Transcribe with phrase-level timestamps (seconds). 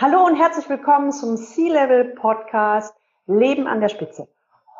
[0.00, 2.94] Hallo und herzlich willkommen zum C-Level Podcast
[3.26, 4.28] Leben an der Spitze.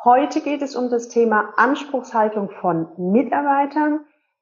[0.03, 3.99] Heute geht es um das Thema Anspruchshaltung von Mitarbeitern,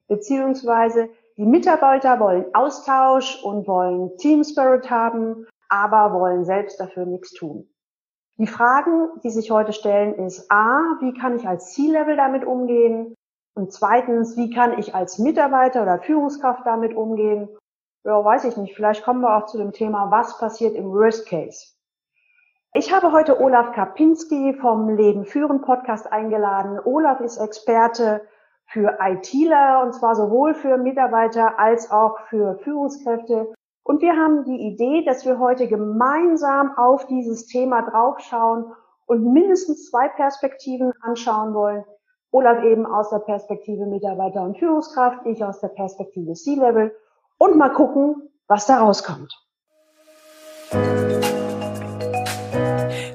[0.08, 7.34] beziehungsweise die Mitarbeiter wollen Austausch und wollen Team Spirit haben, aber wollen selbst dafür nichts
[7.34, 7.68] tun.
[8.38, 13.16] Die Fragen, die sich heute stellen, ist A, wie kann ich als C-Level damit umgehen?
[13.54, 17.50] Und zweitens, wie kann ich als Mitarbeiter oder Führungskraft damit umgehen?
[18.06, 18.76] Ja, weiß ich nicht.
[18.76, 21.74] Vielleicht kommen wir auch zu dem Thema, was passiert im Worst Case.
[22.74, 26.80] Ich habe heute Olaf Kapinski vom Leben führen Podcast eingeladen.
[26.86, 28.22] Olaf ist Experte
[28.68, 33.52] für ITler und zwar sowohl für Mitarbeiter als auch für Führungskräfte.
[33.84, 38.72] Und wir haben die Idee, dass wir heute gemeinsam auf dieses Thema draufschauen
[39.08, 41.84] und mindestens zwei Perspektiven anschauen wollen.
[42.32, 46.96] Olaf eben aus der Perspektive Mitarbeiter und Führungskraft, ich aus der Perspektive C-Level
[47.40, 49.34] und mal gucken, was da rauskommt.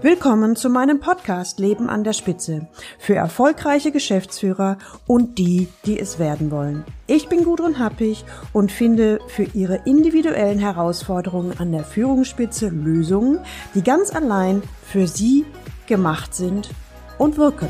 [0.02, 6.18] Willkommen zu meinem Podcast Leben an der Spitze für erfolgreiche Geschäftsführer und die, die es
[6.18, 6.84] werden wollen.
[7.06, 13.40] Ich bin Gudrun Happig und finde für Ihre individuellen Herausforderungen an der Führungsspitze Lösungen,
[13.74, 15.46] die ganz allein für Sie
[15.86, 16.70] gemacht sind
[17.18, 17.68] und wirken.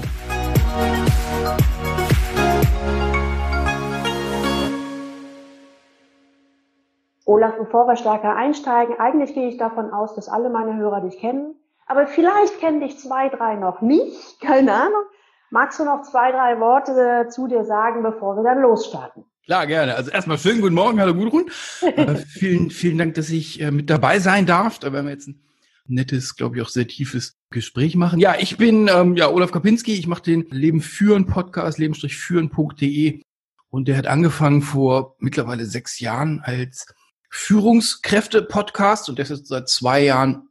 [7.26, 11.18] Olaf, bevor wir stärker einsteigen, eigentlich gehe ich davon aus, dass alle meine Hörer dich
[11.18, 11.54] kennen.
[11.86, 14.40] Aber vielleicht kennen dich zwei, drei noch nicht.
[14.40, 15.02] Keine Ahnung.
[15.50, 19.24] Magst du noch zwei, drei Worte zu dir sagen, bevor wir dann losstarten?
[19.44, 19.94] Klar, gerne.
[19.94, 21.50] Also erstmal schönen guten Morgen, hallo Gudrun.
[21.82, 24.78] äh, vielen, vielen Dank, dass ich äh, mit dabei sein darf.
[24.78, 25.42] Da werden wir jetzt ein
[25.86, 28.20] nettes, glaube ich, auch sehr tiefes Gespräch machen.
[28.20, 29.94] Ja, ich bin ähm, ja Olaf Kapinski.
[29.94, 33.20] Ich mache den Leben führen Podcast, leben-führen.de.
[33.68, 36.86] Und der hat angefangen vor mittlerweile sechs Jahren als
[37.34, 40.48] Führungskräfte-Podcast und das ist seit zwei Jahren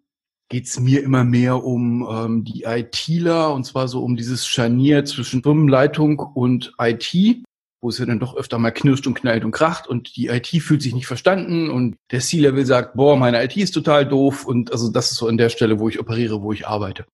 [0.50, 5.42] geht's mir immer mehr um ähm, die ITler und zwar so um dieses Scharnier zwischen
[5.42, 7.42] Firmenleitung und IT,
[7.82, 10.48] wo es ja dann doch öfter mal knirscht und knallt und kracht und die IT
[10.62, 14.74] fühlt sich nicht verstanden und der C-Level sagt, boah, meine IT ist total doof und
[14.74, 17.06] also das ist so an der Stelle, wo ich operiere, wo ich arbeite.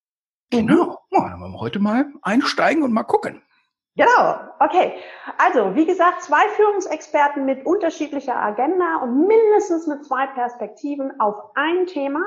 [0.49, 3.43] Genau, ja, dann wollen wir heute mal einsteigen und mal gucken.
[3.99, 4.93] Genau, okay.
[5.37, 11.85] Also, wie gesagt, zwei Führungsexperten mit unterschiedlicher Agenda und mindestens mit zwei Perspektiven auf ein
[11.85, 12.21] Thema.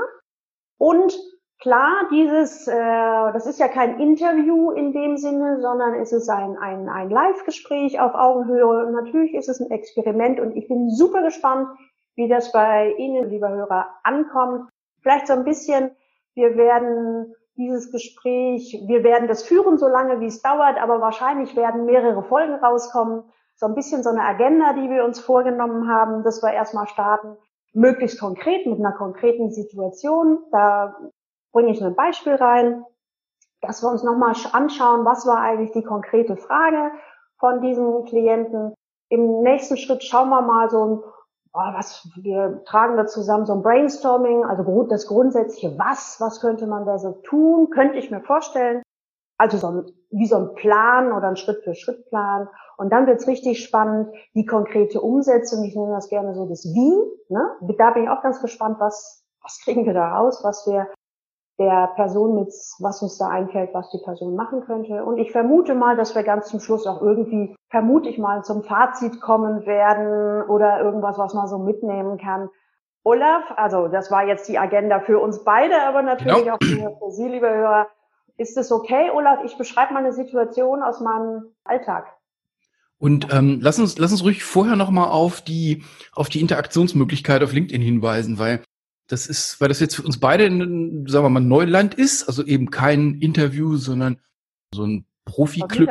[0.78, 1.18] Und
[1.60, 6.58] klar, dieses, äh, das ist ja kein Interview in dem Sinne, sondern es ist ein,
[6.58, 8.84] ein, ein Live-Gespräch auf Augenhöhe.
[8.84, 11.68] Und natürlich ist es ein Experiment und ich bin super gespannt,
[12.16, 14.68] wie das bei Ihnen, lieber Hörer, ankommt.
[15.00, 15.90] Vielleicht so ein bisschen,
[16.34, 18.82] wir werden dieses Gespräch.
[18.86, 23.24] Wir werden das führen, so lange wie es dauert, aber wahrscheinlich werden mehrere Folgen rauskommen.
[23.56, 27.36] So ein bisschen so eine Agenda, die wir uns vorgenommen haben, dass wir erstmal starten.
[27.72, 30.38] Möglichst konkret mit einer konkreten Situation.
[30.50, 30.96] Da
[31.52, 32.84] bringe ich ein Beispiel rein,
[33.60, 36.90] dass wir uns nochmal anschauen, was war eigentlich die konkrete Frage
[37.38, 38.74] von diesem Klienten.
[39.08, 41.02] Im nächsten Schritt schauen wir mal so ein
[41.54, 46.66] oh, was, wir tragen da zusammen so ein Brainstorming, also das grundsätzliche Was, was könnte
[46.66, 48.82] man da so tun, könnte ich mir vorstellen.
[49.38, 52.48] Also so ein, wie so ein Plan oder ein Schritt-für-Schritt-Plan.
[52.76, 55.64] Und dann wird's richtig spannend, die konkrete Umsetzung.
[55.64, 57.32] Ich nenne das gerne so das Wie.
[57.32, 57.50] Ne?
[57.76, 60.88] Da bin ich auch ganz gespannt, was, was kriegen wir da raus, was wir
[61.62, 65.04] der Person mit, was uns da einfällt, was die Person machen könnte.
[65.04, 68.64] Und ich vermute mal, dass wir ganz zum Schluss auch irgendwie, vermute ich mal, zum
[68.64, 72.48] Fazit kommen werden oder irgendwas, was man so mitnehmen kann.
[73.04, 76.54] Olaf, also das war jetzt die Agenda für uns beide, aber natürlich genau.
[76.54, 77.86] auch für, für Sie, liebe Hörer.
[78.36, 79.44] Ist es okay, Olaf?
[79.44, 82.06] Ich beschreibe mal eine Situation aus meinem Alltag.
[82.98, 85.82] Und ähm, lass uns lass uns ruhig vorher noch mal auf die
[86.14, 88.62] auf die Interaktionsmöglichkeit auf LinkedIn hinweisen, weil
[89.08, 92.44] das ist, weil das jetzt für uns beide, in, sagen wir mal, Neuland ist, also
[92.44, 94.18] eben kein Interview, sondern
[94.74, 95.88] so ein Profi-Club.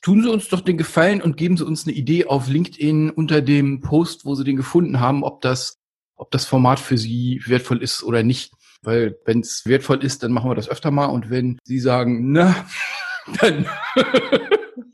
[0.00, 3.42] Tun Sie uns doch den Gefallen und geben Sie uns eine Idee auf LinkedIn unter
[3.42, 5.78] dem Post, wo Sie den gefunden haben, ob das,
[6.16, 8.52] ob das Format für Sie wertvoll ist oder nicht.
[8.82, 11.06] Weil wenn es wertvoll ist, dann machen wir das öfter mal.
[11.06, 12.54] Und wenn Sie sagen, na,
[13.40, 13.66] dann.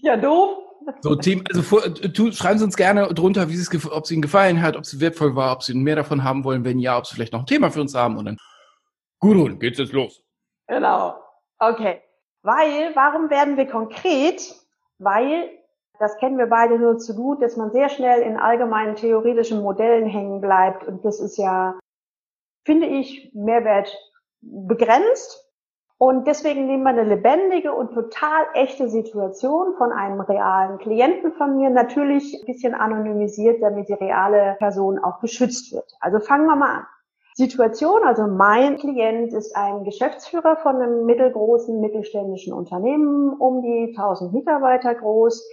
[0.02, 0.58] ja, doof.
[1.00, 4.22] So, Team, also vor, tu, schreiben Sie uns gerne drunter, wie es, ob es Ihnen
[4.22, 7.06] gefallen hat, ob es wertvoll war, ob Sie mehr davon haben wollen, wenn ja, ob
[7.06, 8.38] Sie vielleicht noch ein Thema für uns haben und dann,
[9.19, 10.22] gut, geht's jetzt los.
[10.66, 11.14] Genau.
[11.58, 12.02] Okay.
[12.42, 14.54] Weil, warum werden wir konkret?
[14.98, 15.50] Weil,
[15.98, 20.06] das kennen wir beide nur zu gut, dass man sehr schnell in allgemeinen theoretischen Modellen
[20.06, 21.78] hängen bleibt und das ist ja,
[22.64, 23.96] finde ich, Mehrwert
[24.40, 25.44] begrenzt
[26.04, 31.56] und deswegen nehmen wir eine lebendige und total echte Situation von einem realen Klienten von
[31.56, 35.90] mir, natürlich ein bisschen anonymisiert, damit die reale Person auch geschützt wird.
[36.00, 36.86] Also fangen wir mal an.
[37.34, 38.02] Situation.
[38.04, 44.94] Also mein Klient ist ein Geschäftsführer von einem mittelgroßen mittelständischen Unternehmen, um die 1000 Mitarbeiter
[44.94, 45.50] groß.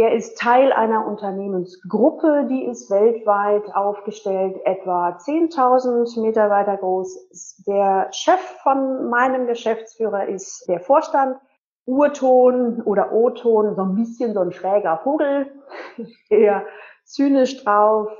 [0.00, 7.64] Er ist Teil einer Unternehmensgruppe, die ist weltweit aufgestellt, etwa 10.000 Mitarbeiter groß.
[7.66, 11.36] Der Chef von meinem Geschäftsführer ist der Vorstand.
[11.84, 15.50] Urton oder O-Ton, so ein bisschen so ein schräger Vogel,
[16.30, 16.64] eher
[17.04, 18.12] zynisch drauf,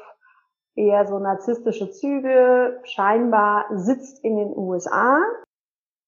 [0.75, 5.21] eher so narzisstische Züge, scheinbar sitzt in den USA.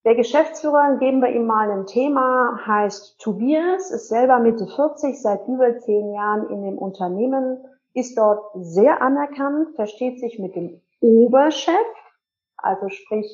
[0.06, 5.46] Der Geschäftsführer, geben wir ihm mal ein Thema, heißt Tobias, ist selber Mitte 40, seit
[5.46, 7.58] über zehn Jahren in dem Unternehmen,
[7.92, 11.74] ist dort sehr anerkannt, versteht sich mit dem Oberchef,
[12.56, 13.26] also sprich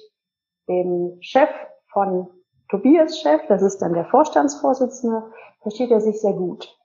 [0.68, 1.50] dem Chef
[1.92, 2.28] von
[2.68, 5.22] Tobias Chef, das ist dann der Vorstandsvorsitzende,
[5.60, 6.76] versteht er sich sehr gut.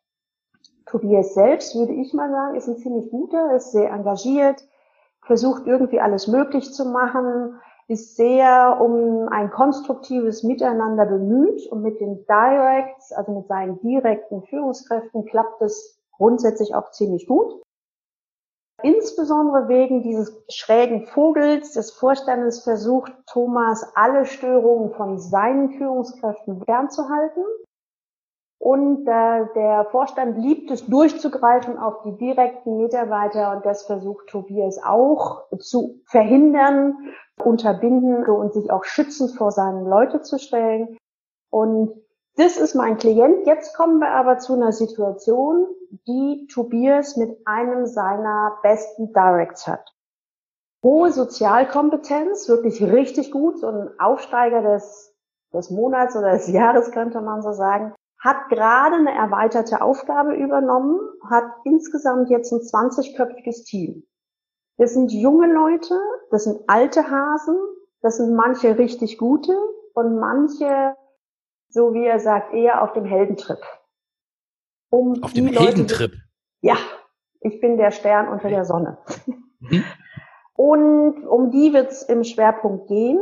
[0.86, 4.62] Tobias selbst, würde ich mal sagen, ist ein ziemlich guter, ist sehr engagiert,
[5.24, 7.60] versucht irgendwie alles möglich zu machen,
[7.92, 14.44] ist sehr um ein konstruktives Miteinander bemüht und mit den Directs, also mit seinen direkten
[14.44, 17.62] Führungskräften, klappt es grundsätzlich auch ziemlich gut.
[18.82, 27.44] Insbesondere wegen dieses schrägen Vogels des Vorstandes versucht Thomas alle Störungen von seinen Führungskräften fernzuhalten.
[28.62, 34.80] Und äh, der Vorstand liebt es durchzugreifen auf die direkten Mitarbeiter und das versucht Tobias
[34.84, 36.96] auch zu verhindern,
[37.44, 40.96] unterbinden und sich auch schützend vor seinen Leute zu stellen.
[41.50, 42.04] Und
[42.36, 43.48] das ist mein Klient.
[43.48, 45.66] Jetzt kommen wir aber zu einer Situation,
[46.06, 49.92] die Tobias mit einem seiner besten Directs hat.
[50.84, 55.16] Hohe Sozialkompetenz, wirklich richtig gut, so ein Aufsteiger des,
[55.52, 61.00] des Monats oder des Jahres könnte man so sagen, hat gerade eine erweiterte Aufgabe übernommen,
[61.30, 64.04] hat insgesamt jetzt ein 20-köpfiges Team.
[64.78, 67.58] Das sind junge Leute, das sind alte Hasen,
[68.02, 69.54] das sind manche richtig gute
[69.94, 70.96] und manche,
[71.70, 73.60] so wie er sagt, eher auf dem Heldentrip.
[74.92, 76.14] Um auf dem Heldentrip?
[76.62, 76.78] Ja,
[77.40, 79.00] ich bin der Stern unter der Sonne.
[79.60, 79.84] Mhm.
[80.54, 83.20] Und um die wird es im Schwerpunkt gehen.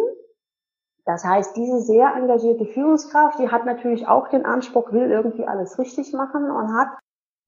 [1.10, 5.80] Das heißt, diese sehr engagierte Führungskraft, die hat natürlich auch den Anspruch, will irgendwie alles
[5.80, 6.90] richtig machen und hat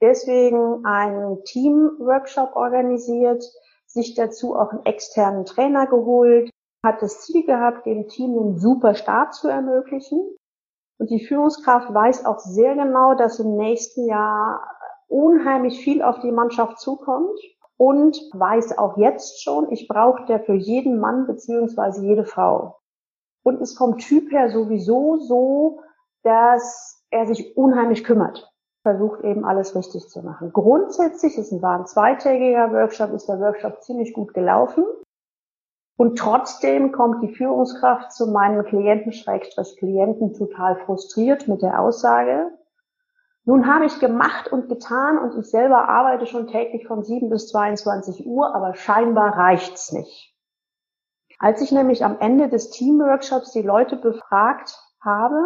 [0.02, 3.44] deswegen einen Team-Workshop organisiert,
[3.86, 6.50] sich dazu auch einen externen Trainer geholt,
[6.84, 10.28] hat das Ziel gehabt, dem Team einen super Start zu ermöglichen.
[10.98, 14.68] Und die Führungskraft weiß auch sehr genau, dass im nächsten Jahr
[15.08, 17.40] unheimlich viel auf die Mannschaft zukommt
[17.78, 22.81] und weiß auch jetzt schon, ich brauche für jeden Mann beziehungsweise jede Frau
[23.44, 25.82] und ist vom Typ her sowieso so,
[26.24, 28.52] dass er sich unheimlich kümmert.
[28.84, 30.52] Versucht eben alles richtig zu machen.
[30.54, 34.86] Grundsätzlich ist ein, war ein zweitägiger Workshop, ist der Workshop ziemlich gut gelaufen.
[35.98, 42.52] Und trotzdem kommt die Führungskraft zu meinem Klienten, Schrägstrich Klienten, total frustriert mit der Aussage,
[43.44, 47.48] nun habe ich gemacht und getan und ich selber arbeite schon täglich von 7 bis
[47.48, 50.31] 22 Uhr, aber scheinbar reicht's nicht.
[51.42, 55.44] Als ich nämlich am Ende des Teamworkshops die Leute befragt habe,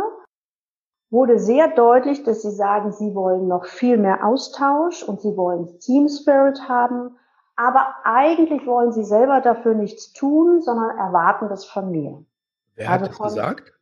[1.10, 5.80] wurde sehr deutlich, dass sie sagen, sie wollen noch viel mehr Austausch und sie wollen
[5.80, 7.16] Team Spirit haben,
[7.56, 12.26] aber eigentlich wollen sie selber dafür nichts tun, sondern erwarten das von mir.
[12.76, 13.74] Wer hat also das gesagt?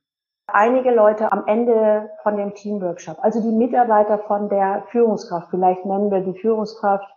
[0.46, 6.12] Einige Leute am Ende von dem Teamworkshop, also die Mitarbeiter von der Führungskraft, vielleicht nennen
[6.12, 7.10] wir die Führungskraft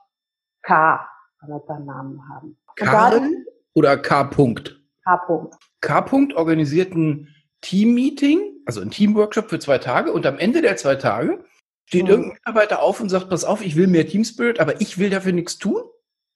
[0.62, 1.06] K,
[1.42, 2.56] wenn wir beim Namen haben.
[2.76, 3.44] Karin
[3.74, 4.22] oder K.
[4.22, 4.85] -Punkt?
[5.06, 5.54] K-Punkt.
[5.80, 7.28] K-Punkt organisiert ein
[7.60, 11.44] Team-Meeting, also ein Team-Workshop für zwei Tage und am Ende der zwei Tage
[11.84, 12.10] steht mhm.
[12.10, 15.10] irgendein Mitarbeiter auf und sagt, pass auf, ich will mehr Team Spirit, aber ich will
[15.10, 15.82] dafür nichts tun?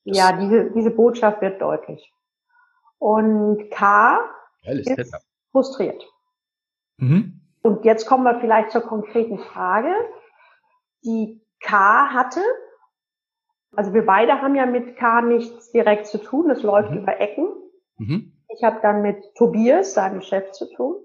[0.04, 2.12] Das ja, diese, diese Botschaft wird deutlich.
[2.98, 4.20] Und K
[4.62, 5.20] ist Setup.
[5.50, 6.06] frustriert.
[6.98, 7.40] Mhm.
[7.62, 9.92] Und jetzt kommen wir vielleicht zur konkreten Frage.
[11.04, 12.40] Die K hatte,
[13.74, 16.98] also wir beide haben ja mit K nichts direkt zu tun, das läuft mhm.
[16.98, 17.48] über Ecken.
[17.98, 18.39] Mhm.
[18.52, 20.96] Ich habe dann mit Tobias, seinem Chef, zu tun.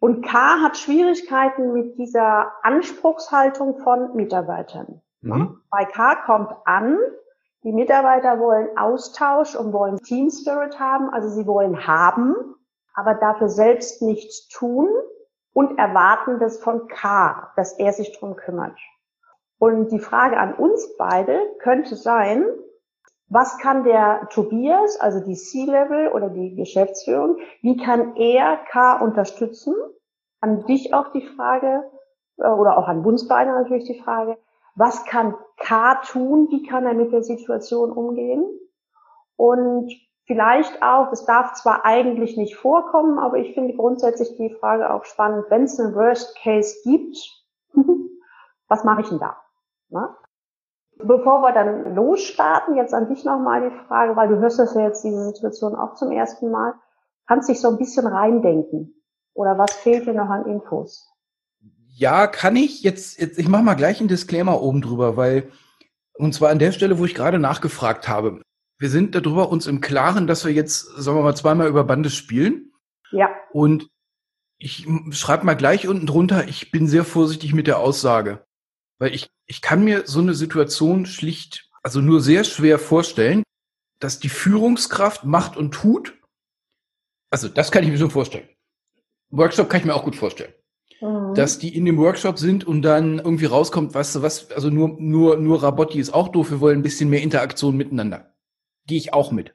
[0.00, 5.00] Und K hat Schwierigkeiten mit dieser Anspruchshaltung von Mitarbeitern.
[5.22, 5.60] Mhm.
[5.70, 6.98] Bei K kommt an,
[7.62, 12.54] die Mitarbeiter wollen Austausch und wollen Team Spirit haben, also sie wollen haben,
[12.94, 14.88] aber dafür selbst nichts tun
[15.52, 18.78] und erwarten das von K, dass er sich drum kümmert.
[19.58, 22.44] Und die Frage an uns beide könnte sein,
[23.28, 29.74] was kann der Tobias, also die C-Level oder die Geschäftsführung, wie kann er K unterstützen?
[30.40, 31.90] An dich auch die Frage,
[32.38, 34.38] äh, oder auch an Bundsbeine natürlich die Frage,
[34.74, 36.48] was kann K tun?
[36.50, 38.44] Wie kann er mit der Situation umgehen?
[39.36, 39.90] Und
[40.26, 45.04] vielleicht auch, es darf zwar eigentlich nicht vorkommen, aber ich finde grundsätzlich die Frage auch
[45.04, 47.16] spannend, wenn es einen Worst Case gibt,
[48.68, 49.36] was mache ich denn da?
[49.88, 50.14] Ne?
[50.98, 54.82] Bevor wir dann losstarten, jetzt an dich nochmal die Frage, weil du hörst das ja
[54.82, 56.74] jetzt diese Situation auch zum ersten Mal,
[57.26, 58.94] kannst dich so ein bisschen reindenken.
[59.34, 61.12] Oder was fehlt dir noch an Infos?
[61.94, 62.82] Ja, kann ich.
[62.82, 65.50] Jetzt, jetzt ich mache mal gleich einen Disclaimer oben drüber, weil,
[66.14, 68.40] und zwar an der Stelle, wo ich gerade nachgefragt habe.
[68.78, 72.14] Wir sind darüber uns im Klaren, dass wir jetzt, sagen wir mal, zweimal über Bandes
[72.14, 72.72] spielen.
[73.10, 73.30] Ja.
[73.52, 73.88] Und
[74.58, 78.45] ich schreibe mal gleich unten drunter, ich bin sehr vorsichtig mit der Aussage.
[78.98, 83.42] Weil ich, ich kann mir so eine Situation schlicht, also nur sehr schwer vorstellen,
[83.98, 86.14] dass die Führungskraft macht und tut.
[87.30, 88.48] Also das kann ich mir schon vorstellen.
[89.30, 90.52] Workshop kann ich mir auch gut vorstellen.
[91.00, 91.34] Mhm.
[91.34, 94.96] Dass die in dem Workshop sind und dann irgendwie rauskommt, weißt du was, also nur,
[94.98, 98.34] nur, nur Rabotti ist auch doof, wir wollen ein bisschen mehr Interaktion miteinander.
[98.86, 99.54] Gehe ich auch mit.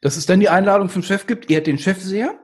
[0.00, 2.41] Dass es dann die Einladung vom Chef gibt, er hat den Chef sehr,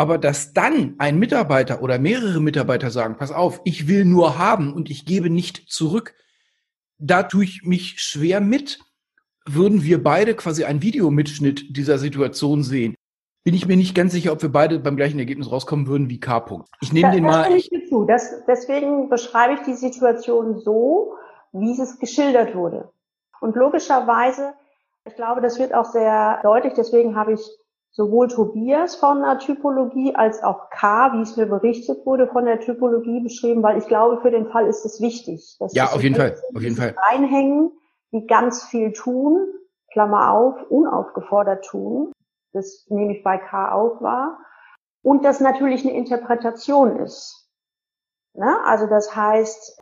[0.00, 4.72] aber dass dann ein Mitarbeiter oder mehrere Mitarbeiter sagen, pass auf, ich will nur haben
[4.72, 6.14] und ich gebe nicht zurück,
[6.96, 8.80] da tue ich mich schwer mit.
[9.46, 12.94] Würden wir beide quasi einen Videomitschnitt dieser Situation sehen,
[13.44, 16.18] bin ich mir nicht ganz sicher, ob wir beide beim gleichen Ergebnis rauskommen würden wie
[16.18, 16.38] K.
[16.38, 16.64] -Punkt.
[16.80, 17.50] Ich nehme den mal.
[17.50, 18.06] Das ich zu.
[18.06, 21.12] Das, deswegen beschreibe ich die Situation so,
[21.52, 22.90] wie es geschildert wurde.
[23.42, 24.54] Und logischerweise,
[25.04, 27.40] ich glaube, das wird auch sehr deutlich, deswegen habe ich
[27.92, 32.60] sowohl Tobias von der Typologie als auch K, wie es mir berichtet wurde, von der
[32.60, 35.56] Typologie beschrieben, weil ich glaube, für den Fall ist es wichtig.
[35.58, 36.94] Dass ja, auf jeden Fall, auf jeden Fall.
[37.10, 37.72] Reinhängen,
[38.12, 39.52] die ganz viel tun,
[39.92, 42.12] Klammer auf, unaufgefordert tun.
[42.52, 44.38] Das nehme ich bei K auch wahr.
[45.02, 47.48] Und das natürlich eine Interpretation ist.
[48.34, 48.58] Ne?
[48.64, 49.80] Also das heißt,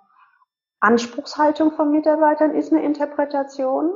[0.80, 3.90] Anspruchshaltung von Mitarbeitern ist eine Interpretation.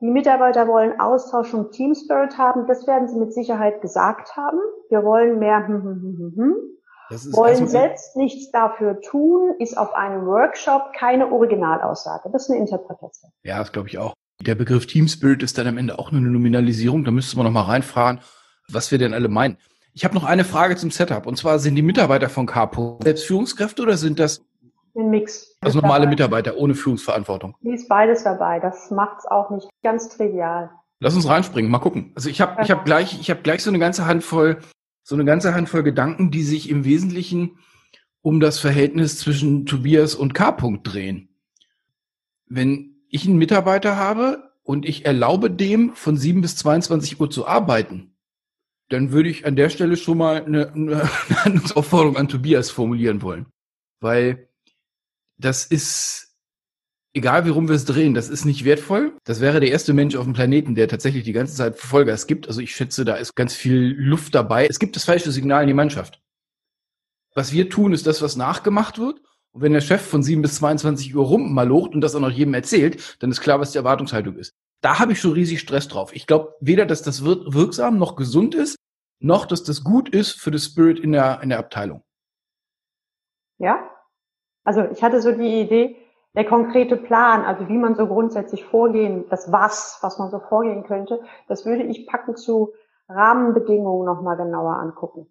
[0.00, 2.66] Die Mitarbeiter wollen Austausch und Team Spirit haben.
[2.66, 4.58] Das werden sie mit Sicherheit gesagt haben.
[4.90, 7.32] Wir wollen mehr, hm, hm, hm, hm, hm.
[7.32, 12.28] wollen also selbst nichts dafür tun, ist auf einem Workshop keine Originalaussage.
[12.32, 13.30] Das ist eine Interpretation.
[13.44, 14.14] Ja, das glaube ich auch.
[14.40, 17.04] Der Begriff Team Spirit ist dann am Ende auch nur eine Nominalisierung.
[17.04, 18.20] Da müsste man noch mal reinfahren,
[18.70, 19.58] was wir denn alle meinen.
[19.92, 21.24] Ich habe noch eine Frage zum Setup.
[21.26, 24.44] Und zwar, sind die Mitarbeiter von Capo selbst Führungskräfte oder sind das
[24.96, 25.56] ein Mix.
[25.60, 26.06] Also normale.
[26.06, 27.56] Mitarbeiter ohne Führungsverantwortung.
[27.60, 28.60] Wie ist beides dabei.
[28.60, 30.70] Das macht's auch nicht ganz trivial.
[31.00, 32.12] Lass uns reinspringen, mal gucken.
[32.14, 34.58] Also ich habe ich hab gleich ich habe gleich so eine ganze Handvoll
[35.02, 37.58] so eine ganze Handvoll Gedanken, die sich im Wesentlichen
[38.22, 40.48] um das Verhältnis zwischen Tobias und K.
[40.48, 41.28] -Punkt drehen.
[42.46, 47.46] Wenn ich einen Mitarbeiter habe und ich erlaube dem von 7 bis 22 Uhr zu
[47.46, 48.16] arbeiten,
[48.88, 51.02] dann würde ich an der Stelle schon mal eine, eine
[51.44, 53.46] Handlungsaufforderung an Tobias formulieren wollen.
[54.00, 54.48] Weil
[55.36, 56.34] das ist,
[57.14, 59.16] egal wie rum wir es drehen, das ist nicht wertvoll.
[59.24, 62.48] Das wäre der erste Mensch auf dem Planeten, der tatsächlich die ganze Zeit Vollgas gibt.
[62.48, 64.66] Also ich schätze, da ist ganz viel Luft dabei.
[64.66, 66.20] Es gibt das falsche Signal in die Mannschaft.
[67.34, 69.20] Was wir tun, ist das, was nachgemacht wird.
[69.52, 72.20] Und wenn der Chef von 7 bis 22 Uhr rum mal locht und das auch
[72.20, 74.52] noch jedem erzählt, dann ist klar, was die Erwartungshaltung ist.
[74.80, 76.14] Da habe ich schon riesig Stress drauf.
[76.14, 78.76] Ich glaube weder, dass das wirksam noch gesund ist,
[79.20, 82.02] noch dass das gut ist für das Spirit in der, in der Abteilung.
[83.58, 83.93] Ja,
[84.64, 85.96] also ich hatte so die Idee,
[86.34, 90.84] der konkrete Plan, also wie man so grundsätzlich vorgehen, das Was, was man so vorgehen
[90.84, 92.72] könnte, das würde ich packen zu
[93.08, 95.26] Rahmenbedingungen nochmal genauer angucken.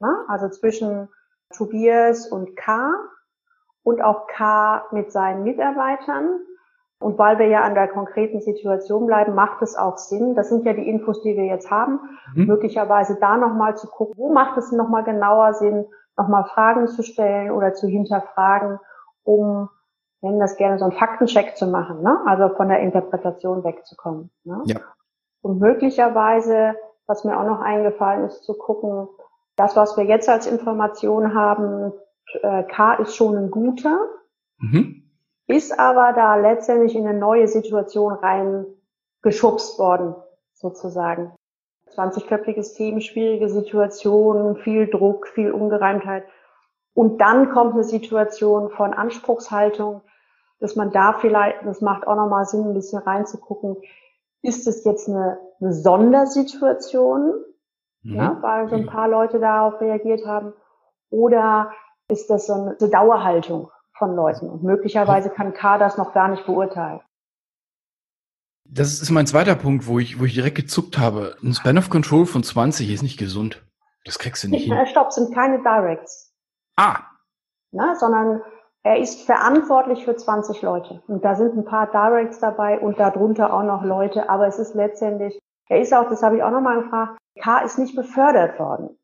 [0.00, 0.24] Na?
[0.28, 1.08] Also zwischen
[1.56, 2.92] Tobias und K
[3.82, 6.40] und auch K mit seinen Mitarbeitern.
[6.98, 10.34] Und weil wir ja an der konkreten Situation bleiben, macht es auch Sinn.
[10.34, 11.98] Das sind ja die Infos, die wir jetzt haben.
[12.34, 12.44] Mhm.
[12.44, 15.86] Möglicherweise da nochmal zu gucken, wo macht es nochmal genauer Sinn,
[16.20, 18.78] nochmal Fragen zu stellen oder zu hinterfragen,
[19.24, 19.70] um,
[20.20, 22.20] nennen das gerne so einen Faktencheck zu machen, ne?
[22.26, 24.30] also von der Interpretation wegzukommen.
[24.44, 24.62] Ne?
[24.66, 24.80] Ja.
[25.40, 26.74] Und möglicherweise,
[27.06, 29.08] was mir auch noch eingefallen ist, zu gucken,
[29.56, 31.92] das, was wir jetzt als Information haben,
[32.42, 33.98] äh, K ist schon ein guter,
[34.58, 35.10] mhm.
[35.46, 40.14] ist aber da letztendlich in eine neue Situation reingeschubst worden,
[40.52, 41.32] sozusagen.
[42.00, 46.24] 20-köpfiges Team, schwierige Situationen, viel Druck, viel Ungereimtheit.
[46.94, 50.02] Und dann kommt eine Situation von Anspruchshaltung,
[50.58, 53.76] dass man da vielleicht, das macht auch nochmal Sinn, ein bisschen reinzugucken,
[54.42, 57.34] ist es jetzt eine, eine Sondersituation,
[58.02, 58.14] mhm.
[58.14, 60.52] ja, weil so ein paar Leute darauf reagiert haben,
[61.10, 61.72] oder
[62.08, 64.48] ist das so eine Dauerhaltung von Leuten?
[64.48, 67.00] Und möglicherweise kann K das noch gar nicht beurteilen.
[68.72, 71.36] Das ist mein zweiter Punkt, wo ich, wo ich direkt gezuckt habe.
[71.42, 73.62] Ein Span of Control von 20 ist nicht gesund.
[74.04, 74.86] Das kriegst du nicht, hin.
[74.86, 76.32] Stopp, sind keine Directs.
[76.76, 76.98] Ah.
[77.72, 78.42] Na, sondern
[78.82, 81.02] er ist verantwortlich für 20 Leute.
[81.08, 84.30] Und da sind ein paar Directs dabei und darunter auch noch Leute.
[84.30, 87.78] Aber es ist letztendlich Er ist auch, das habe ich auch nochmal gefragt, K ist
[87.78, 88.98] nicht befördert worden.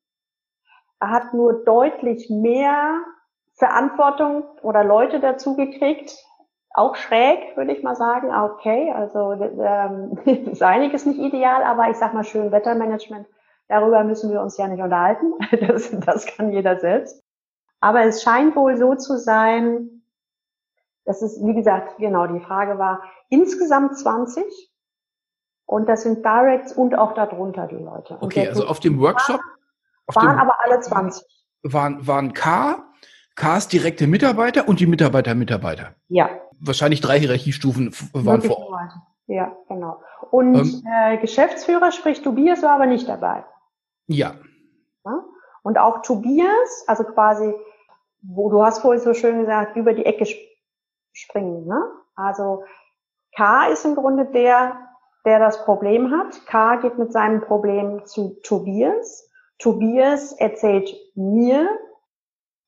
[1.01, 3.01] Er hat nur deutlich mehr
[3.55, 6.17] Verantwortung oder Leute dazu gekriegt.
[6.77, 8.35] Auch schräg, würde ich mal sagen.
[8.35, 13.27] Okay, also ähm, ist einiges nicht ideal, aber ich sag mal schön Wettermanagement.
[13.69, 15.33] Darüber müssen wir uns ja nicht unterhalten.
[15.67, 17.25] Das, das kann jeder selbst.
[17.81, 20.03] Aber es scheint wohl so zu sein,
[21.07, 24.45] dass es, wie gesagt, genau, die Frage war, insgesamt 20
[25.65, 28.19] und das sind Directs und auch darunter die Leute.
[28.21, 29.41] Okay, also auf dem Workshop
[30.07, 31.25] auf waren dem, aber alle 20.
[31.63, 32.85] Waren, waren K,
[33.35, 35.95] Ks direkte Mitarbeiter und die Mitarbeiter Mitarbeiter.
[36.09, 36.29] Ja.
[36.61, 38.93] Wahrscheinlich drei Hierarchiestufen waren vor Ort.
[39.27, 40.01] Ja, genau.
[40.31, 43.45] Und ähm, äh, Geschäftsführer, sprich Tobias, war aber nicht dabei.
[44.07, 44.35] Ja.
[45.05, 45.25] ja.
[45.63, 47.53] Und auch Tobias, also quasi,
[48.23, 50.27] wo du hast vorhin so schön gesagt, über die Ecke
[51.13, 51.67] springen.
[51.67, 51.83] Ne?
[52.15, 52.65] Also
[53.35, 54.77] K ist im Grunde der,
[55.25, 56.47] der das Problem hat.
[56.47, 59.29] K geht mit seinem Problem zu Tobias.
[59.59, 61.69] Tobias erzählt mir,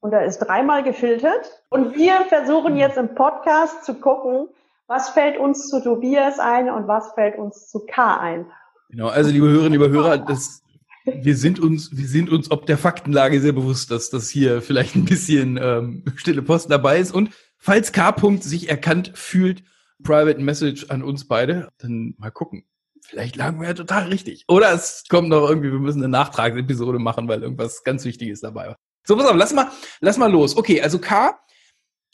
[0.00, 1.62] und er ist dreimal gefiltert.
[1.70, 4.48] Und wir versuchen jetzt im Podcast zu gucken,
[4.86, 8.46] was fällt uns zu Tobias ein und was fällt uns zu K ein.
[8.90, 10.62] Genau, also liebe Hörerinnen, liebe Hörer, das,
[11.04, 14.96] wir sind uns, wir sind uns ob der Faktenlage sehr bewusst, dass das hier vielleicht
[14.96, 17.12] ein bisschen ähm, stille Post dabei ist.
[17.12, 18.10] Und falls K.
[18.10, 19.62] -Punkt sich erkannt fühlt,
[20.02, 22.64] Private Message an uns beide, dann mal gucken.
[23.02, 24.44] Vielleicht lagen wir ja total richtig.
[24.48, 28.68] Oder es kommt noch irgendwie, wir müssen eine Nachtragsepisode machen, weil irgendwas ganz Wichtiges dabei
[28.68, 28.78] war.
[29.08, 30.54] So, pass auf, lass mal, lass mal los.
[30.54, 31.40] Okay, also K.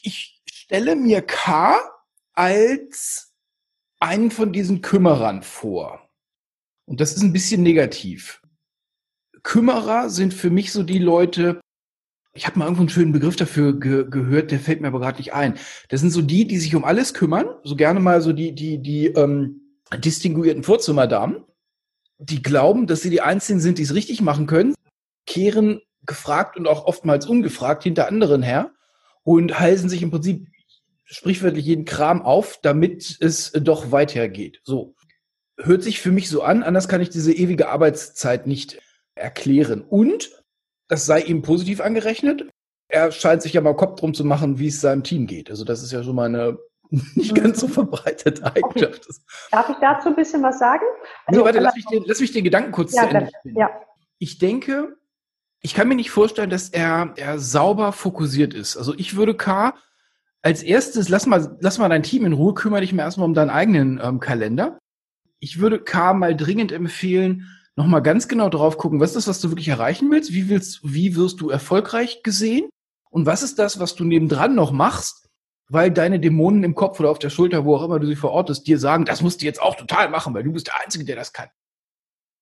[0.01, 1.77] Ich stelle mir K
[2.31, 3.33] als
[3.99, 6.09] einen von diesen Kümmerern vor.
[6.85, 8.41] Und das ist ein bisschen negativ.
[9.43, 11.59] Kümmerer sind für mich so die Leute,
[12.33, 15.17] ich habe mal irgendwo einen schönen Begriff dafür ge gehört, der fällt mir aber gerade
[15.17, 15.59] nicht ein.
[15.89, 18.81] Das sind so die, die sich um alles kümmern, so gerne mal so die, die,
[18.81, 21.43] die ähm, distinguierten Vorzimmerdamen,
[22.19, 24.75] die glauben, dass sie die Einzigen sind, die es richtig machen können,
[25.25, 28.71] kehren gefragt und auch oftmals ungefragt hinter anderen her
[29.23, 30.47] und halsen sich im Prinzip
[31.05, 34.61] sprichwörtlich jeden Kram auf, damit es doch weitergeht.
[34.63, 34.95] So.
[35.57, 38.81] Hört sich für mich so an, anders kann ich diese ewige Arbeitszeit nicht
[39.15, 39.81] erklären.
[39.81, 40.31] Und
[40.87, 42.49] das sei ihm positiv angerechnet.
[42.89, 45.49] Er scheint sich ja mal Kopf drum zu machen, wie es seinem Team geht.
[45.49, 46.57] Also das ist ja schon mal eine
[47.15, 49.07] nicht ganz so verbreitete Eigenschaft.
[49.09, 49.19] Okay.
[49.51, 50.83] Darf ich dazu ein bisschen was sagen?
[51.25, 53.69] Also, nee, warte, lass mich, den, lass mich den Gedanken kurz ja, zu Ende ja.
[54.19, 54.95] Ich denke,
[55.65, 58.77] ich kann mir nicht vorstellen, dass er, er sauber fokussiert ist.
[58.77, 59.73] Also ich würde K
[60.43, 63.33] als erstes, lass mal, lass mal dein Team in Ruhe, kümmere dich mal erstmal um
[63.33, 64.77] deinen eigenen ähm, Kalender.
[65.39, 69.41] Ich würde K mal dringend empfehlen, nochmal ganz genau drauf gucken, was ist das, was
[69.41, 70.33] du wirklich erreichen willst?
[70.33, 72.69] Wie willst, wie wirst du erfolgreich gesehen?
[73.09, 75.29] Und was ist das, was du nebendran noch machst?
[75.67, 78.67] Weil deine Dämonen im Kopf oder auf der Schulter, wo auch immer du sie verortest,
[78.67, 81.15] dir sagen, das musst du jetzt auch total machen, weil du bist der Einzige, der
[81.15, 81.49] das kann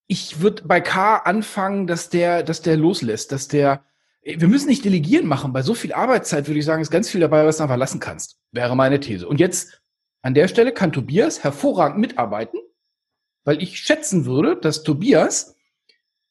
[0.08, 3.84] ich würde bei K anfangen, dass der, dass der loslässt, dass der,
[4.22, 5.54] wir müssen nicht delegieren machen.
[5.54, 8.00] Bei so viel Arbeitszeit würde ich sagen, ist ganz viel dabei, was du einfach lassen
[8.00, 8.40] kannst.
[8.52, 9.28] Wäre meine These.
[9.28, 9.82] Und jetzt
[10.22, 12.60] an der Stelle kann Tobias hervorragend mitarbeiten,
[13.44, 15.58] weil ich schätzen würde, dass Tobias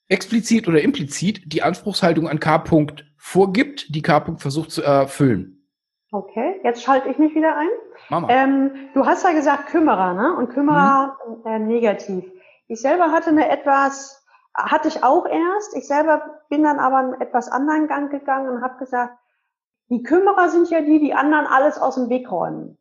[0.08, 2.56] explizit oder implizit die Anspruchshaltung an K.
[2.56, 4.18] -Punkt vorgibt, die K.
[4.18, 5.68] -Punkt versucht zu erfüllen.
[6.10, 7.68] Okay, jetzt schalte ich mich wieder ein.
[8.10, 8.28] Mama.
[8.30, 10.36] Ähm, du hast ja gesagt Kümmerer, ne?
[10.36, 11.46] Und Kümmerer mhm.
[11.46, 12.24] äh, negativ.
[12.72, 15.76] Ich selber hatte eine etwas, hatte ich auch erst.
[15.76, 19.12] Ich selber bin dann aber einen etwas anderen Gang gegangen und habe gesagt,
[19.90, 22.78] die Kümmerer sind ja die, die anderen alles aus dem Weg räumen.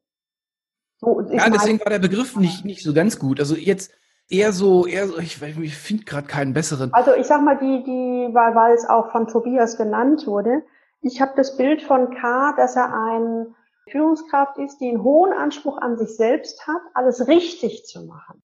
[0.95, 3.41] So, ja, deswegen war der Begriff nicht, nicht so ganz gut.
[3.41, 3.91] Also jetzt
[4.30, 6.93] eher so, eher so, ich, ich finde gerade keinen besseren.
[6.93, 10.63] Also ich sag mal, die, die, weil, weil es auch von Tobias genannt wurde,
[11.01, 13.56] ich habe das Bild von K, dass er ein
[13.89, 18.41] Führungskraft ist, die einen hohen Anspruch an sich selbst hat, alles richtig zu machen.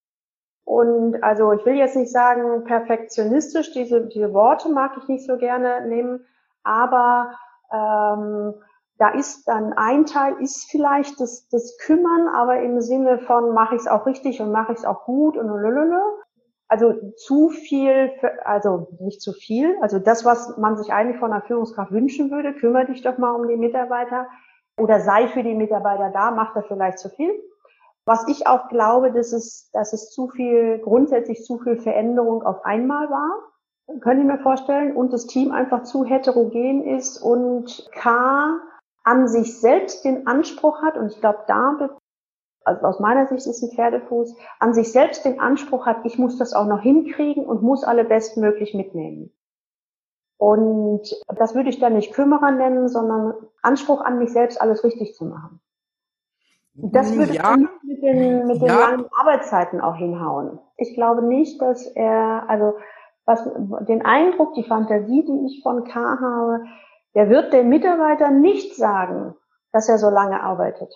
[0.68, 5.38] Und also ich will jetzt nicht sagen perfektionistisch, diese, diese Worte mag ich nicht so
[5.38, 6.26] gerne nehmen,
[6.62, 7.32] aber
[7.72, 8.54] ähm,
[8.98, 13.76] da ist dann ein Teil ist vielleicht das, das Kümmern, aber im Sinne von mache
[13.76, 16.02] ich es auch richtig und mache ich es auch gut und lulululu.
[16.68, 18.12] Also zu viel,
[18.44, 22.54] also nicht zu viel, also das, was man sich eigentlich von einer Führungskraft wünschen würde,
[22.54, 24.28] kümmere dich doch mal um die Mitarbeiter
[24.78, 27.32] oder sei für die Mitarbeiter da, macht er vielleicht zu viel.
[28.08, 32.64] Was ich auch glaube, dass es, dass es zu viel, grundsätzlich zu viel Veränderung auf
[32.64, 34.00] einmal war.
[34.00, 34.96] Können Sie mir vorstellen?
[34.96, 38.62] Und das Team einfach zu heterogen ist und K
[39.04, 41.98] an sich selbst den Anspruch hat, und ich glaube, da,
[42.64, 46.38] also aus meiner Sicht ist ein Pferdefuß, an sich selbst den Anspruch hat, ich muss
[46.38, 49.34] das auch noch hinkriegen und muss alle bestmöglich mitnehmen.
[50.38, 55.14] Und das würde ich dann nicht Kümmerer nennen, sondern Anspruch an mich selbst, alles richtig
[55.14, 55.60] zu machen.
[56.80, 58.80] Das würde ja, mit den, mit den ja.
[58.80, 60.60] langen Arbeitszeiten auch hinhauen.
[60.78, 62.78] Ich glaube nicht, dass er, also
[63.26, 63.44] was
[63.88, 66.66] den Eindruck, die Fantasie, die ich von K habe,
[67.16, 69.34] der wird den Mitarbeitern nicht sagen,
[69.72, 70.94] dass er so lange arbeitet.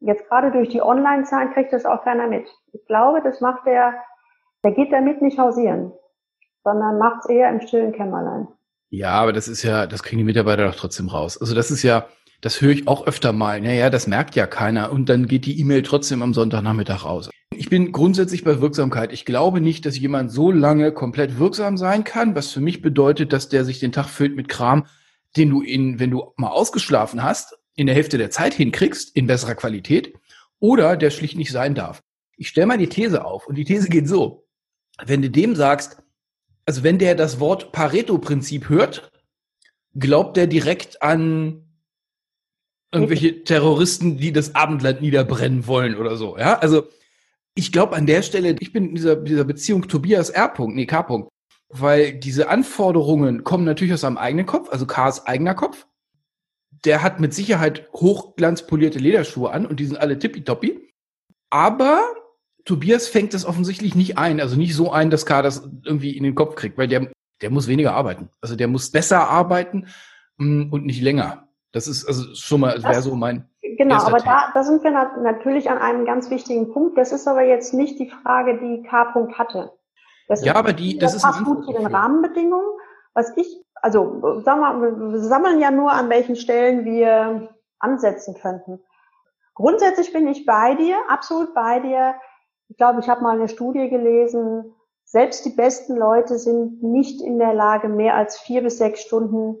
[0.00, 2.48] Jetzt gerade durch die Online-Zahlen kriegt das auch keiner mit.
[2.72, 3.94] Ich glaube, das macht er,
[4.64, 5.92] der geht damit nicht hausieren,
[6.64, 8.48] sondern macht es eher im stillen Kämmerlein.
[8.88, 11.38] Ja, aber das ist ja, das kriegen die Mitarbeiter doch trotzdem raus.
[11.38, 12.06] Also das ist ja,
[12.40, 13.60] das höre ich auch öfter mal.
[13.60, 17.30] Naja, das merkt ja keiner und dann geht die E-Mail trotzdem am Sonntagnachmittag raus.
[17.54, 19.12] Ich bin grundsätzlich bei Wirksamkeit.
[19.12, 23.32] Ich glaube nicht, dass jemand so lange komplett wirksam sein kann, was für mich bedeutet,
[23.32, 24.86] dass der sich den Tag füllt mit Kram,
[25.36, 29.26] den du in, wenn du mal ausgeschlafen hast, in der Hälfte der Zeit hinkriegst, in
[29.26, 30.14] besserer Qualität,
[30.60, 32.02] oder der schlicht nicht sein darf.
[32.36, 34.46] Ich stelle mal die These auf und die These geht so.
[35.04, 36.02] Wenn du dem sagst,
[36.64, 39.10] also wenn der das Wort Pareto-Prinzip hört,
[39.94, 41.65] glaubt er direkt an
[42.96, 46.36] irgendwelche Terroristen, die das Abendland niederbrennen wollen oder so.
[46.36, 46.88] Ja, also
[47.54, 50.52] ich glaube an der Stelle, ich bin in dieser, dieser Beziehung Tobias R.
[50.68, 51.28] nee, K.
[51.68, 55.86] Weil diese Anforderungen kommen natürlich aus seinem eigenen Kopf, also K.'s eigener Kopf.
[56.84, 60.92] Der hat mit Sicherheit hochglanzpolierte Lederschuhe an und die sind alle tippitoppi.
[61.50, 62.02] Aber
[62.64, 66.24] Tobias fängt das offensichtlich nicht ein, also nicht so ein, dass K das irgendwie in
[66.24, 68.28] den Kopf kriegt, weil der, der muss weniger arbeiten.
[68.40, 69.86] Also der muss besser arbeiten
[70.36, 71.45] mm, und nicht länger.
[71.76, 73.50] Das ist also schon mal, wäre so mein.
[73.60, 76.96] Genau, aber da, da sind wir natürlich an einem ganz wichtigen Punkt.
[76.96, 79.12] Das ist aber jetzt nicht die Frage, die K.
[79.12, 79.72] -Punkt hatte.
[80.26, 82.66] Das ja, ist, aber die, das, das passt gut zu den Rahmenbedingungen.
[83.12, 88.80] Was ich, also sagen wir, wir sammeln ja nur, an welchen Stellen wir ansetzen könnten.
[89.54, 92.14] Grundsätzlich bin ich bei dir, absolut bei dir.
[92.68, 94.72] Ich glaube, ich habe mal eine Studie gelesen,
[95.04, 99.58] selbst die besten Leute sind nicht in der Lage, mehr als vier bis sechs Stunden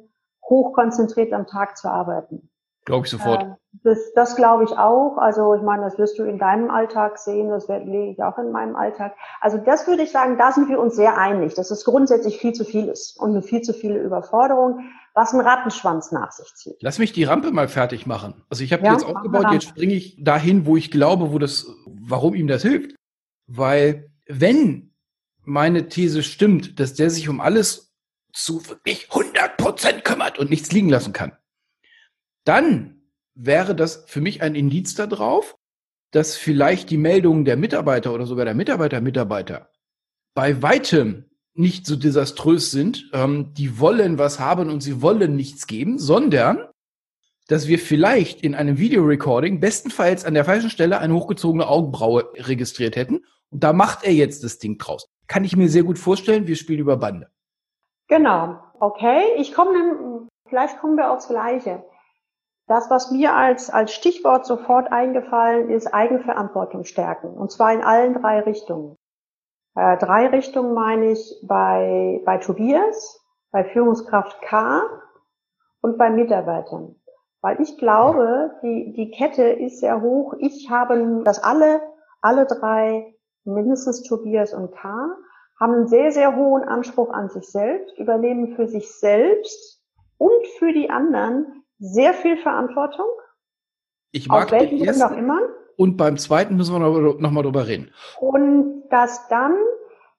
[0.48, 2.50] hochkonzentriert am Tag zu arbeiten.
[2.86, 3.42] Glaube ich sofort.
[3.42, 3.46] Äh,
[3.82, 5.18] das, das glaube ich auch.
[5.18, 8.52] Also ich meine, das wirst du in deinem Alltag sehen, das lege ich auch in
[8.52, 9.14] meinem Alltag.
[9.40, 12.52] Also das würde ich sagen, da sind wir uns sehr einig, dass es grundsätzlich viel
[12.52, 16.76] zu viel ist und eine viel zu viele Überforderung, was einen Rattenschwanz nach sich zieht.
[16.80, 18.44] Lass mich die Rampe mal fertig machen.
[18.48, 21.40] Also ich habe ja, die jetzt aufgebaut, jetzt springe ich dahin, wo ich glaube, wo
[21.40, 22.94] das, warum ihm das hilft.
[23.48, 24.94] Weil wenn
[25.42, 27.94] meine These stimmt, dass der sich um alles
[28.32, 29.25] zu wirklich 100
[29.66, 31.32] Prozent kümmert und nichts liegen lassen kann,
[32.44, 33.02] dann
[33.34, 35.56] wäre das für mich ein Indiz darauf,
[36.12, 39.68] dass vielleicht die Meldungen der Mitarbeiter oder sogar der Mitarbeiter Mitarbeiter
[40.34, 41.24] bei weitem
[41.54, 43.10] nicht so desaströs sind.
[43.12, 46.68] Ähm, die wollen was haben und sie wollen nichts geben, sondern
[47.48, 52.94] dass wir vielleicht in einem Videorecording bestenfalls an der falschen Stelle eine hochgezogene Augenbraue registriert
[52.94, 53.24] hätten.
[53.50, 55.08] Und da macht er jetzt das Ding draus.
[55.26, 56.46] Kann ich mir sehr gut vorstellen.
[56.46, 57.32] Wir spielen über Bande.
[58.08, 58.60] Genau.
[58.78, 59.34] Okay.
[59.36, 61.84] Ich komme vielleicht kommen wir aufs Gleiche.
[62.68, 67.28] Das, was mir als, als Stichwort sofort eingefallen ist, Eigenverantwortung stärken.
[67.28, 68.96] Und zwar in allen drei Richtungen.
[69.76, 73.20] Äh, drei Richtungen meine ich bei, bei Tobias,
[73.52, 74.82] bei Führungskraft K
[75.80, 76.96] und bei Mitarbeitern.
[77.40, 80.34] Weil ich glaube, die, die Kette ist sehr hoch.
[80.38, 81.80] Ich habe, dass alle,
[82.20, 85.16] alle drei, mindestens Tobias und K,
[85.58, 89.82] haben einen sehr, sehr hohen Anspruch an sich selbst, übernehmen für sich selbst
[90.18, 93.06] und für die anderen sehr viel Verantwortung.
[94.12, 95.40] Ich mag auf welchen Grund auch immer.
[95.76, 97.92] Und beim zweiten müssen wir noch, noch mal drüber reden.
[98.18, 99.54] Und dass dann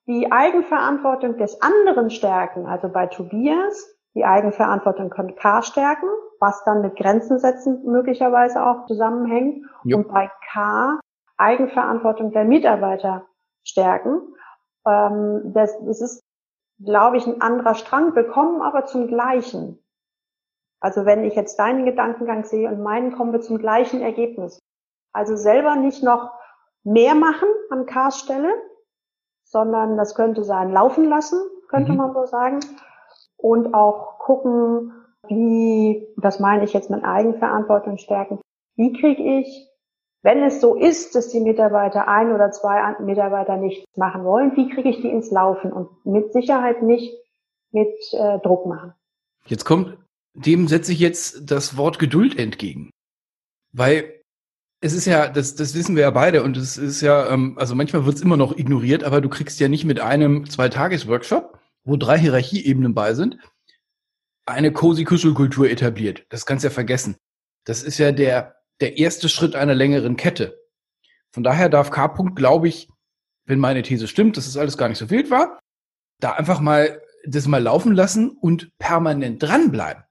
[0.08, 6.08] die Eigenverantwortung des anderen stärken, also bei Tobias die Eigenverantwortung von K stärken,
[6.40, 9.66] was dann mit Grenzen setzen möglicherweise auch zusammenhängt.
[9.84, 9.98] Jo.
[9.98, 11.00] Und bei K
[11.38, 13.26] Eigenverantwortung der Mitarbeiter
[13.64, 14.22] stärken.
[14.88, 16.24] Ähm, das, das ist,
[16.84, 18.16] glaube ich, ein anderer Strang.
[18.16, 19.80] Wir kommen aber zum gleichen.
[20.80, 24.60] Also wenn ich jetzt deinen Gedankengang sehe und meinen, kommen wir zum gleichen Ergebnis.
[25.12, 26.32] Also selber nicht noch
[26.84, 28.54] mehr machen an Cars Stelle,
[29.44, 31.98] sondern das könnte sein, laufen lassen, könnte mhm.
[31.98, 32.60] man so sagen.
[33.38, 34.94] Und auch gucken,
[35.28, 38.40] wie, das meine ich jetzt mit Eigenverantwortung stärken,
[38.76, 39.68] wie kriege ich,
[40.24, 44.70] wenn es so ist, dass die Mitarbeiter ein oder zwei Mitarbeiter nichts machen wollen, wie
[44.70, 47.14] kriege ich die ins Laufen und mit Sicherheit nicht
[47.72, 48.94] mit äh, Druck machen.
[49.46, 49.98] Jetzt kommt
[50.38, 52.92] dem setze ich jetzt das Wort Geduld entgegen.
[53.74, 54.22] Weil
[54.80, 57.74] es ist ja, das, das wissen wir ja beide und es ist ja, ähm, also
[57.74, 61.98] manchmal wird es immer noch ignoriert, aber du kriegst ja nicht mit einem Zwei-Tages-Workshop, wo
[61.98, 63.38] drei Hierarchieebenen bei sind,
[64.46, 66.26] eine cozy Kuschelkultur etabliert.
[66.30, 67.18] Das kannst du ja vergessen.
[67.66, 70.60] Das ist ja der, der erste Schritt einer längeren Kette.
[71.32, 72.06] Von daher darf K.
[72.06, 72.90] -Punkt, glaube ich,
[73.46, 75.60] wenn meine These stimmt, dass es das alles gar nicht so wild war,
[76.20, 80.04] da einfach mal das mal laufen lassen und permanent dranbleiben.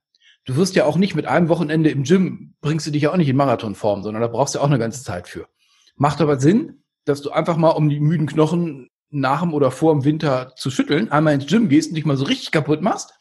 [0.45, 3.17] du wirst ja auch nicht mit einem Wochenende im Gym, bringst du dich ja auch
[3.17, 5.47] nicht in Marathonform, sondern da brauchst du auch eine ganze Zeit für.
[5.95, 9.93] Macht aber Sinn, dass du einfach mal um die müden Knochen nach dem oder vor
[9.93, 13.13] dem Winter zu schütteln, einmal ins Gym gehst und dich mal so richtig kaputt machst.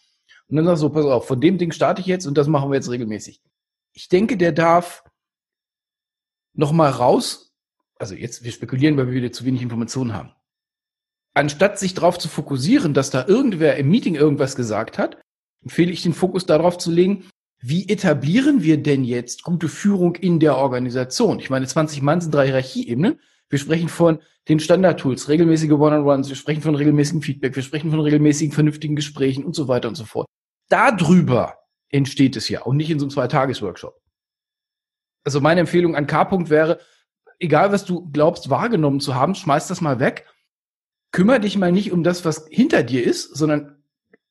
[0.48, 2.70] Und dann sagst du, pass auf, von dem Ding starte ich jetzt und das machen
[2.70, 3.40] wir jetzt regelmäßig.
[3.92, 5.02] Ich denke, der darf
[6.57, 7.55] noch mal raus.
[7.99, 10.33] Also jetzt, wir spekulieren, weil wir wieder zu wenig Informationen haben.
[11.35, 15.21] Anstatt sich darauf zu fokussieren, dass da irgendwer im Meeting irgendwas gesagt hat,
[15.62, 17.25] empfehle ich den Fokus darauf zu legen,
[17.61, 21.40] wie etablieren wir denn jetzt gute Führung in der Organisation?
[21.40, 23.21] Ich meine, 20 Mann sind drei Hierarchieebenen.
[23.49, 28.01] Wir sprechen von den Standard-Tools, regelmäßige One-on-Ones, wir sprechen von regelmäßigem Feedback, wir sprechen von
[28.01, 30.27] regelmäßigen, vernünftigen Gesprächen und so weiter und so fort.
[30.69, 31.55] Darüber
[31.90, 33.99] entsteht es ja und nicht in so einem Zwei-Tages-Workshop.
[35.27, 36.79] Also meine Empfehlung an K-Punkt wäre,
[37.41, 40.25] egal was du glaubst wahrgenommen zu haben, schmeiß das mal weg.
[41.11, 43.83] Kümmer dich mal nicht um das, was hinter dir ist, sondern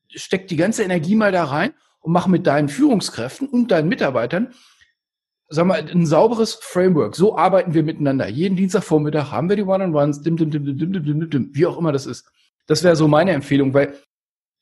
[0.07, 4.53] steck die ganze Energie mal da rein und mach mit deinen Führungskräften und deinen Mitarbeitern
[5.49, 7.15] sag mal, ein sauberes Framework.
[7.17, 8.29] So arbeiten wir miteinander.
[8.29, 11.65] Jeden Dienstagvormittag haben wir die One-on-Ones, dim, dim, dim, dim, dim, dim, dim, dim, wie
[11.65, 12.25] auch immer das ist.
[12.67, 13.97] Das wäre so meine Empfehlung, weil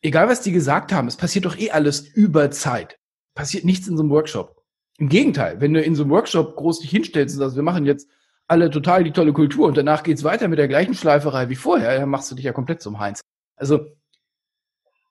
[0.02, 2.98] egal was die gesagt haben, es passiert doch eh alles über Zeit.
[3.36, 4.63] Passiert nichts in so einem Workshop.
[4.98, 7.86] Im Gegenteil, wenn du in so einem Workshop groß dich hinstellst und sagst, wir machen
[7.86, 8.10] jetzt
[8.48, 12.00] alle total die tolle Kultur und danach geht's weiter mit der gleichen Schleiferei wie vorher,
[12.00, 13.22] dann machst du dich ja komplett zum Heinz.
[13.56, 13.80] Also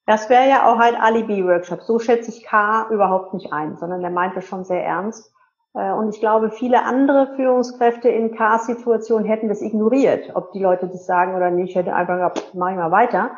[0.07, 1.83] das wäre ja auch ein Alibi-Workshop.
[1.83, 5.33] So schätze ich K überhaupt nicht ein, sondern er meinte schon sehr ernst.
[5.75, 10.33] Äh, und ich glaube, viele andere Führungskräfte in K-Situationen hätten das ignoriert.
[10.35, 13.31] Ob die Leute das sagen oder nicht, hätte einfach gesagt, mach ich mal weiter.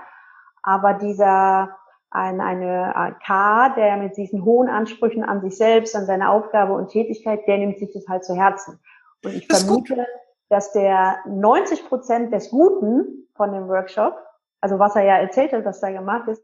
[0.63, 1.77] Aber dieser,
[2.15, 6.89] ein, eine K, der mit diesen hohen Ansprüchen an sich selbst, an seine Aufgabe und
[6.89, 8.79] Tätigkeit, der nimmt sich das halt zu Herzen.
[9.25, 10.07] Und ich das vermute,
[10.49, 14.17] dass der 90 Prozent des Guten von dem Workshop,
[14.61, 16.43] also was er ja erzählt hat, was da gemacht ist,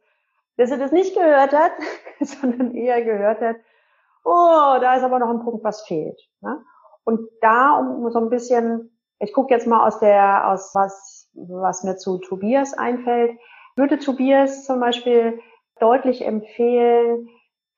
[0.57, 1.73] dass er das nicht gehört hat,
[2.21, 3.57] sondern eher gehört hat,
[4.25, 6.21] oh, da ist aber noch ein Punkt, was fehlt.
[6.41, 6.61] Ne?
[7.05, 11.85] Und da, um so ein bisschen, ich gucke jetzt mal aus der, aus was, was
[11.85, 13.39] mir zu Tobias einfällt,
[13.77, 15.41] würde Tobias zum Beispiel
[15.81, 17.29] deutlich empfehlen,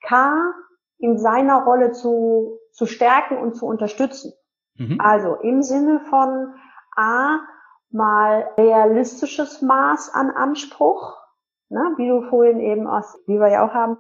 [0.07, 0.53] K
[0.99, 4.33] in seiner Rolle zu, zu stärken und zu unterstützen.
[4.77, 5.01] Mhm.
[5.01, 6.55] Also im Sinne von
[6.97, 7.41] A,
[7.91, 11.17] mal realistisches Maß an Anspruch,
[11.69, 13.99] ne, wie du vorhin eben aus, wie wir ja auch haben,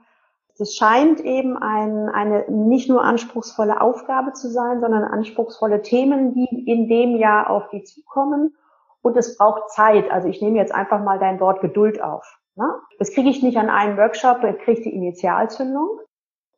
[0.58, 6.70] das scheint eben ein, eine nicht nur anspruchsvolle Aufgabe zu sein, sondern anspruchsvolle Themen, die
[6.70, 8.54] in dem Jahr auf die zukommen.
[9.00, 10.10] Und es braucht Zeit.
[10.10, 12.38] Also ich nehme jetzt einfach mal dein Wort Geduld auf.
[12.54, 12.66] Ne?
[12.98, 16.00] Das kriege ich nicht an einem Workshop, da kriege ich die Initialzündung.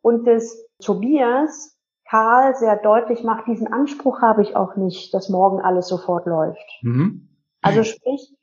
[0.03, 1.79] Und das Tobias
[2.09, 6.67] Karl sehr deutlich macht, diesen Anspruch habe ich auch nicht, dass morgen alles sofort läuft.
[6.83, 7.29] Mhm.
[7.63, 8.37] Also sprich,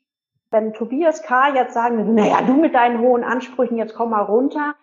[0.50, 4.22] wenn Tobias Karl jetzt sagen würde, naja, du mit deinen hohen Ansprüchen, jetzt komm mal
[4.22, 4.74] runter,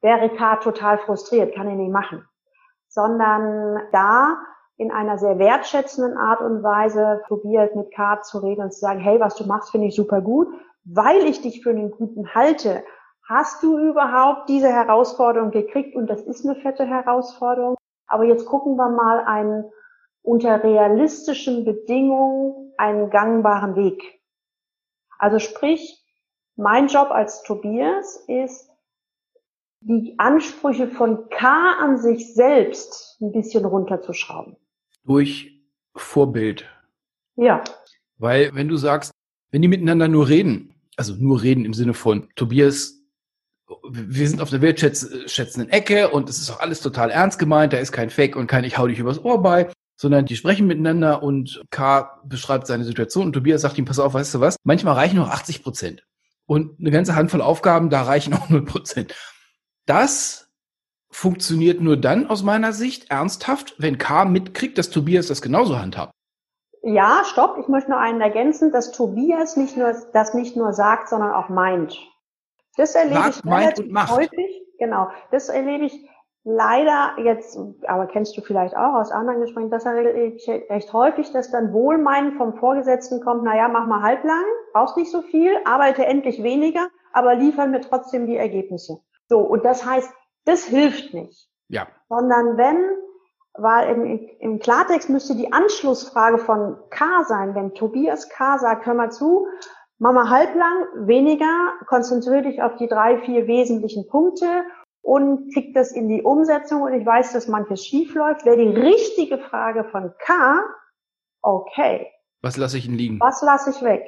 [0.00, 2.24] wäre K total frustriert, kann ich nicht machen.
[2.88, 4.36] Sondern da
[4.76, 9.00] in einer sehr wertschätzenden Art und Weise probiert mit K zu reden und zu sagen,
[9.00, 10.48] hey, was du machst, finde ich super gut,
[10.90, 12.82] weil ich dich für einen guten halte.
[13.28, 15.94] Hast du überhaupt diese Herausforderung gekriegt?
[15.94, 17.76] Und das ist eine fette Herausforderung.
[18.06, 19.70] Aber jetzt gucken wir mal einen
[20.22, 24.02] unter realistischen Bedingungen einen gangbaren Weg.
[25.18, 26.02] Also sprich,
[26.56, 28.70] mein Job als Tobias ist,
[29.80, 34.56] die Ansprüche von K an sich selbst ein bisschen runterzuschrauben.
[35.04, 35.62] Durch
[35.94, 36.66] Vorbild.
[37.36, 37.62] Ja.
[38.16, 39.12] Weil wenn du sagst,
[39.50, 42.94] wenn die miteinander nur reden, also nur reden im Sinne von Tobias,
[43.88, 47.78] wir sind auf der wertschätzenden Ecke und es ist auch alles total ernst gemeint, da
[47.78, 51.22] ist kein Fake und kein Ich hau dich übers Ohr bei, sondern die sprechen miteinander
[51.22, 54.94] und K beschreibt seine Situation und Tobias sagt ihm, pass auf, weißt du was, manchmal
[54.94, 56.04] reichen noch 80 Prozent.
[56.46, 59.14] Und eine ganze Handvoll Aufgaben, da reichen auch 0 Prozent.
[59.86, 60.50] Das
[61.10, 66.12] funktioniert nur dann aus meiner Sicht ernsthaft, wenn K mitkriegt, dass Tobias das genauso handhabt.
[66.82, 71.08] Ja, stopp, ich möchte nur einen ergänzen, dass Tobias nicht nur, das nicht nur sagt,
[71.08, 71.98] sondern auch meint.
[72.76, 74.64] Das erlebe sagt, ich relativ häufig.
[74.78, 76.08] Genau, das erlebe ich
[76.44, 81.30] leider jetzt, aber kennst du vielleicht auch aus anderen Gesprächen, das erlebe ich recht häufig,
[81.32, 86.06] dass dann Wohlmeinen vom Vorgesetzten kommt, naja, mach mal halblang, brauchst nicht so viel, arbeite
[86.06, 89.00] endlich weniger, aber liefern mir trotzdem die Ergebnisse.
[89.28, 90.10] So, und das heißt,
[90.44, 91.50] das hilft nicht.
[91.68, 91.86] Ja.
[92.08, 92.82] Sondern wenn,
[93.60, 98.94] weil im, im Klartext müsste die Anschlussfrage von K sein, wenn Tobias K sagt, hör
[98.94, 99.46] mal zu,
[99.98, 104.46] mach mal halblang, weniger, konzentriere dich auf die drei, vier wesentlichen Punkte
[105.02, 108.68] und krieg das in die Umsetzung und ich weiß, dass manches schief läuft, wäre die
[108.68, 110.62] richtige Frage von K,
[111.42, 112.06] okay.
[112.42, 113.20] Was lasse ich ihn liegen?
[113.20, 114.04] Was lasse ich weg?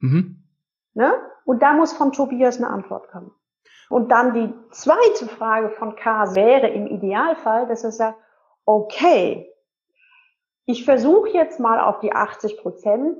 [0.00, 0.44] Mhm.
[0.94, 1.12] Ne?
[1.44, 3.32] Und da muss von Tobias eine Antwort kommen.
[3.88, 8.18] Und dann die zweite Frage von K wäre im Idealfall, dass er sagt,
[8.64, 9.52] okay,
[10.64, 13.16] ich versuche jetzt mal auf die 80 Prozent.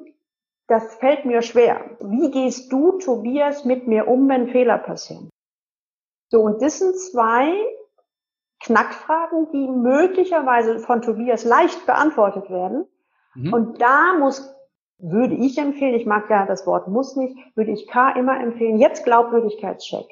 [0.68, 1.96] Das fällt mir schwer.
[2.00, 5.28] Wie gehst du, Tobias, mit mir um, wenn Fehler passieren?
[6.28, 7.52] So, und das sind zwei
[8.60, 12.86] Knackfragen, die möglicherweise von Tobias leicht beantwortet werden.
[13.34, 13.52] Mhm.
[13.52, 14.54] Und da muss,
[14.98, 18.78] würde ich empfehlen, ich mag ja das Wort muss nicht, würde ich K immer empfehlen,
[18.78, 20.06] jetzt Glaubwürdigkeitscheck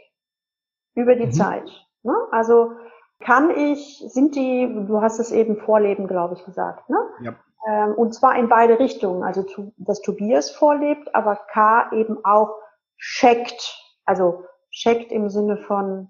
[0.95, 1.33] über die mhm.
[1.33, 1.71] Zeit.
[2.03, 2.15] Ne?
[2.33, 2.73] Also
[3.21, 6.99] kann ich, sind die, du hast es eben Vorleben, glaube ich, gesagt, ne?
[7.21, 7.35] Ja.
[7.67, 9.23] Ähm, und zwar in beide Richtungen.
[9.23, 9.45] Also
[9.77, 12.55] dass Tobias vorlebt, aber K eben auch
[12.99, 16.09] checkt, also checkt im Sinne von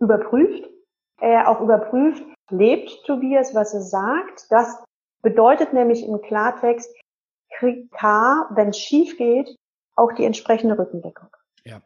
[0.00, 0.68] überprüft,
[1.20, 4.46] äh, auch überprüft, lebt Tobias, was er sagt.
[4.50, 4.82] Das
[5.22, 6.94] bedeutet nämlich im Klartext,
[7.58, 9.56] kriegt K, wenn es schief geht,
[9.96, 11.28] auch die entsprechende Rückendeckung.
[11.64, 11.80] Ja.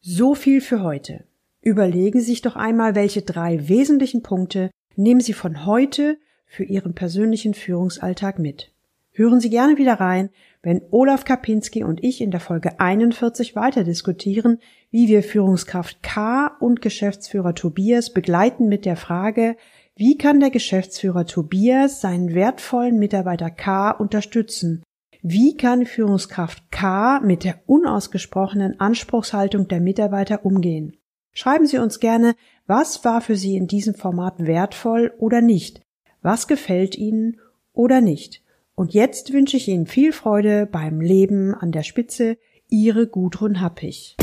[0.00, 1.29] So viel für heute.
[1.62, 6.94] Überlegen Sie sich doch einmal, welche drei wesentlichen Punkte nehmen Sie von heute für Ihren
[6.94, 8.72] persönlichen Führungsalltag mit.
[9.12, 10.30] Hören Sie gerne wieder rein,
[10.62, 14.58] wenn Olaf Kapinski und ich in der Folge 41 weiter diskutieren,
[14.90, 19.56] wie wir Führungskraft K und Geschäftsführer Tobias begleiten mit der Frage,
[19.96, 24.82] wie kann der Geschäftsführer Tobias seinen wertvollen Mitarbeiter K unterstützen
[25.22, 30.96] wie kann Führungskraft K mit der unausgesprochenen Anspruchshaltung der Mitarbeiter umgehen?
[31.32, 32.34] Schreiben Sie uns gerne,
[32.66, 35.82] was war für Sie in diesem Format wertvoll oder nicht?
[36.22, 37.40] Was gefällt Ihnen
[37.72, 38.42] oder nicht?
[38.74, 42.38] Und jetzt wünsche ich Ihnen viel Freude beim Leben an der Spitze.
[42.68, 43.58] Ihre Gudrun.
[43.60, 44.16] Musik